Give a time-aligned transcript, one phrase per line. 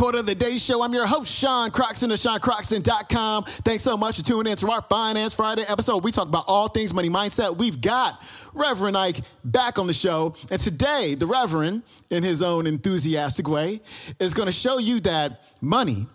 [0.00, 0.82] Quote of the Day Show.
[0.82, 3.44] I'm your host, Sean Croxton of SeanCroxton.com.
[3.44, 6.02] Thanks so much for tuning in to our Finance Friday episode.
[6.02, 7.58] We talk about all things money mindset.
[7.58, 8.22] We've got
[8.54, 10.36] Reverend Ike back on the show.
[10.50, 13.82] And today, the Reverend, in his own enthusiastic way,
[14.18, 16.06] is going to show you that money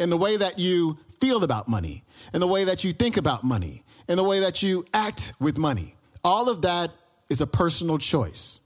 [0.00, 3.44] and the way that you feel about money and the way that you think about
[3.44, 6.90] money and the way that you act with money, all of that
[7.28, 8.62] is a personal choice.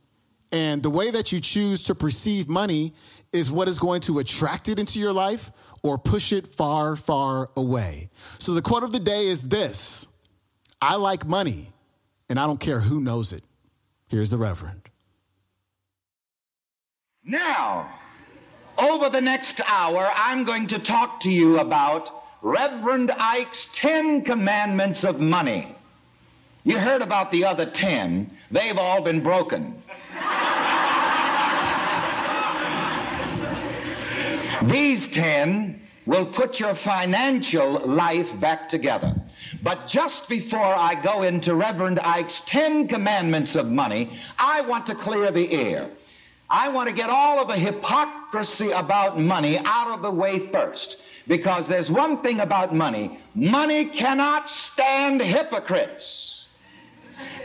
[0.52, 2.92] And the way that you choose to perceive money
[3.32, 5.50] is what is going to attract it into your life
[5.82, 8.10] or push it far, far away.
[8.38, 10.06] So the quote of the day is this
[10.80, 11.72] I like money,
[12.28, 13.42] and I don't care who knows it.
[14.08, 14.90] Here's the Reverend.
[17.24, 17.98] Now,
[18.76, 22.10] over the next hour, I'm going to talk to you about
[22.42, 25.76] Reverend Ike's Ten Commandments of Money.
[26.64, 29.81] You heard about the other ten, they've all been broken.
[34.70, 39.14] These ten will put your financial life back together.
[39.62, 44.94] But just before I go into Reverend Ike's Ten Commandments of Money, I want to
[44.94, 45.90] clear the air.
[46.50, 50.98] I want to get all of the hypocrisy about money out of the way first.
[51.26, 56.46] Because there's one thing about money money cannot stand hypocrites.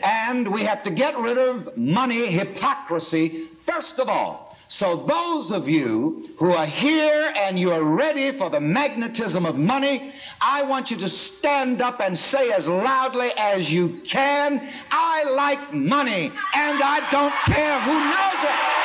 [0.04, 4.47] And we have to get rid of money hypocrisy first of all.
[4.70, 10.14] So, those of you who are here and you're ready for the magnetism of money,
[10.42, 15.74] I want you to stand up and say as loudly as you can, I like
[15.74, 18.78] money and I don't care who knows it.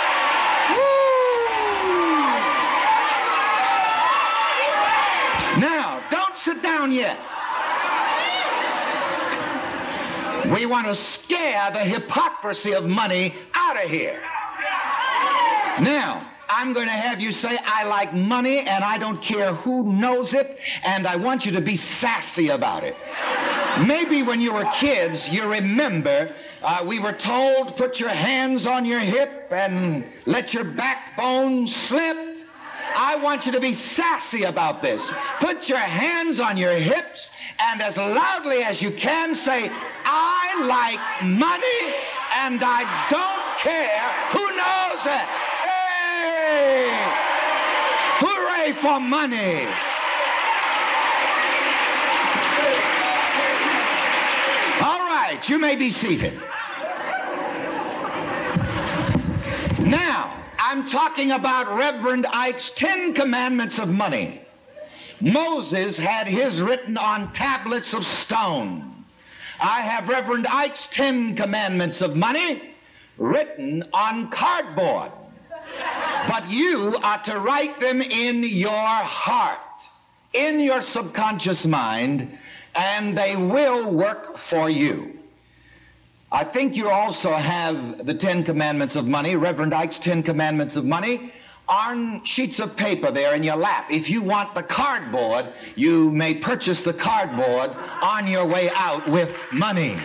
[5.61, 7.19] Now, don't sit down yet.
[10.55, 14.23] We want to scare the hypocrisy of money out of here.
[15.81, 19.91] Now, I'm going to have you say, I like money and I don't care who
[19.91, 22.95] knows it, and I want you to be sassy about it.
[23.87, 28.85] Maybe when you were kids, you remember uh, we were told, put your hands on
[28.85, 32.17] your hip and let your backbone slip.
[32.95, 35.11] I want you to be sassy about this.
[35.41, 41.25] Put your hands on your hips and as loudly as you can say, I like
[41.25, 41.95] money
[42.35, 45.42] and I don't care who knows it.
[48.21, 49.67] Hooray for money!
[54.81, 56.35] All right, you may be seated.
[59.81, 64.43] Now, I'm talking about Reverend Ike's Ten Commandments of Money.
[65.21, 69.05] Moses had his written on tablets of stone.
[69.61, 72.75] I have Reverend Ike's Ten Commandments of Money
[73.19, 75.13] written on cardboard.
[76.29, 79.59] But you are to write them in your heart,
[80.33, 82.39] in your subconscious mind,
[82.75, 85.19] and they will work for you.
[86.31, 90.85] I think you also have the Ten Commandments of Money, Reverend Ike's Ten Commandments of
[90.85, 91.33] Money,
[91.69, 93.87] on sheets of paper there in your lap.
[93.91, 99.29] If you want the cardboard, you may purchase the cardboard on your way out with
[99.53, 99.97] money.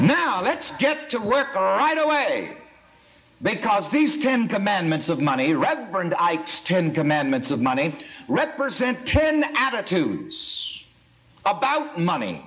[0.00, 2.56] Now, let's get to work right away.
[3.42, 10.82] Because these Ten Commandments of money, Reverend Ike's Ten Commandments of money, represent ten attitudes
[11.44, 12.42] about money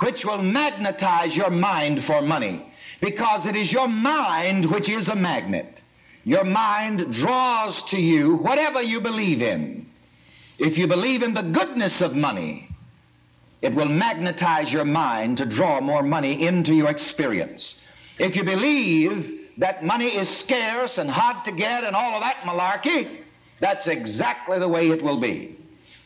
[0.00, 2.72] which will magnetize your mind for money.
[3.00, 5.82] Because it is your mind which is a magnet.
[6.24, 9.88] Your mind draws to you whatever you believe in.
[10.58, 12.68] If you believe in the goodness of money,
[13.60, 17.76] it will magnetize your mind to draw more money into your experience.
[18.18, 22.38] If you believe that money is scarce and hard to get and all of that
[22.42, 23.22] malarkey,
[23.60, 25.56] that's exactly the way it will be.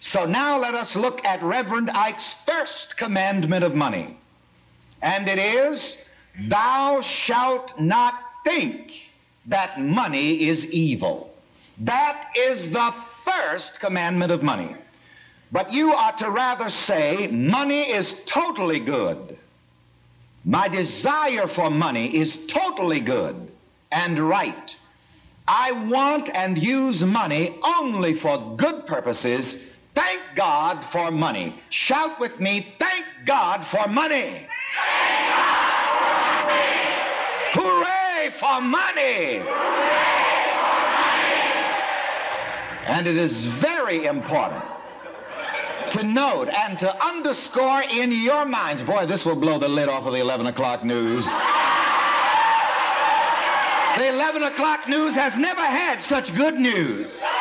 [0.00, 4.18] So now let us look at Reverend Ike's first commandment of money.
[5.02, 5.96] And it is,
[6.48, 8.14] Thou shalt not
[8.44, 8.92] think
[9.46, 11.32] that money is evil.
[11.78, 12.94] That is the
[13.24, 14.76] first commandment of money.
[15.52, 19.38] But you are to rather say, money is totally good.
[20.44, 23.52] My desire for money is totally good
[23.92, 24.74] and right.
[25.46, 29.56] I want and use money only for good purposes.
[29.94, 31.60] Thank God for money.
[31.68, 34.46] Shout with me, thank God for money.
[37.52, 39.38] Hooray for money!
[39.38, 39.42] Hooray for money!
[42.86, 44.64] And it is very important
[45.92, 48.82] to note and to underscore in your minds.
[48.82, 51.24] Boy, this will blow the lid off of the 11 o'clock news.
[53.96, 57.22] The 11 o'clock news has never had such good news.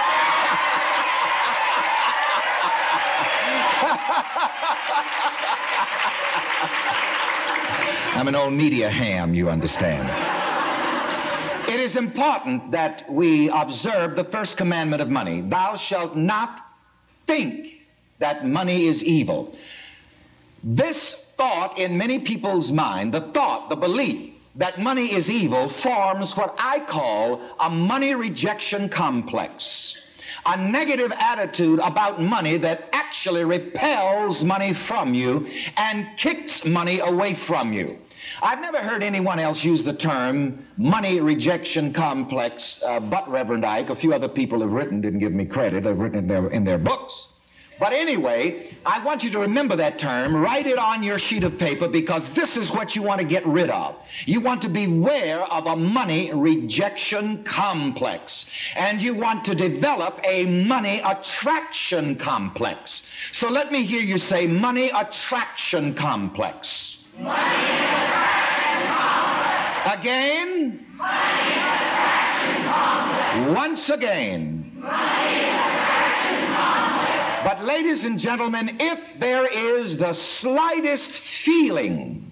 [8.13, 10.09] I'm an old media ham, you understand.
[11.69, 16.59] It is important that we observe the first commandment of money Thou shalt not
[17.27, 17.80] think
[18.21, 19.53] that money is evil.
[20.63, 26.35] This thought in many people's mind, the thought, the belief that money is evil, forms
[26.35, 29.97] what I call a money rejection complex.
[30.45, 35.47] A negative attitude about money that actually repels money from you
[35.77, 37.97] and kicks money away from you.
[38.41, 43.89] I've never heard anyone else use the term money rejection complex, uh, but Reverend Ike,
[43.89, 46.63] a few other people have written, didn't give me credit, they've written in their, in
[46.63, 47.27] their books.
[47.81, 51.57] But anyway, I want you to remember that term, write it on your sheet of
[51.57, 53.95] paper because this is what you want to get rid of.
[54.27, 58.45] You want to beware of a money rejection complex.
[58.75, 63.01] And you want to develop a money attraction complex.
[63.31, 66.99] So let me hear you say money attraction complex.
[67.17, 69.99] Money attraction complex.
[69.99, 70.85] Again?
[70.97, 73.55] Money attraction complex.
[73.55, 74.71] Once again.
[74.75, 75.50] Money
[77.43, 82.31] but, ladies and gentlemen, if there is the slightest feeling,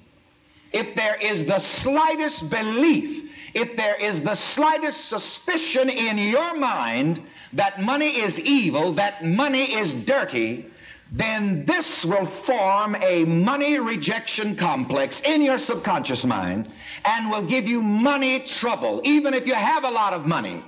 [0.71, 7.21] if there is the slightest belief, if there is the slightest suspicion in your mind
[7.53, 10.65] that money is evil, that money is dirty,
[11.11, 16.71] then this will form a money rejection complex in your subconscious mind
[17.03, 20.63] and will give you money trouble, even if you have a lot of money.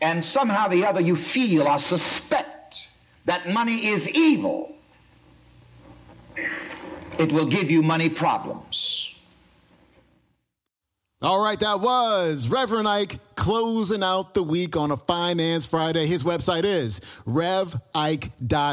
[0.00, 2.61] And somehow the other you feel or suspect
[3.24, 4.74] that money is evil,
[7.18, 9.12] it will give you money problems.
[11.22, 16.06] All right, that was Reverend Ike closing out the week on a Finance Friday.
[16.06, 18.72] His website is revike.org.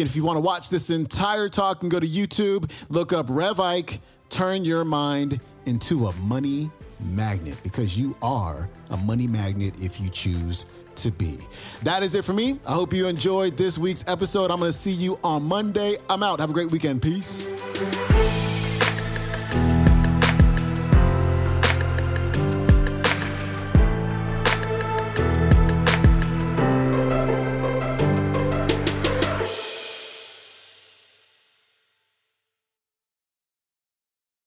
[0.00, 3.24] And if you want to watch this entire talk, can go to YouTube, look up
[3.30, 4.00] Rev Ike,
[4.30, 10.08] turn your mind into a money magnet because you are a money magnet if you
[10.08, 10.64] choose
[10.96, 11.38] to be.
[11.82, 12.58] That is it for me.
[12.66, 14.50] I hope you enjoyed this week's episode.
[14.50, 15.96] I'm going to see you on Monday.
[16.08, 16.40] I'm out.
[16.40, 17.02] Have a great weekend.
[17.02, 17.52] Peace.